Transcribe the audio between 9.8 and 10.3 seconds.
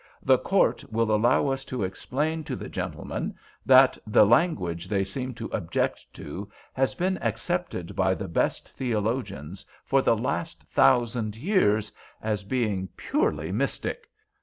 for the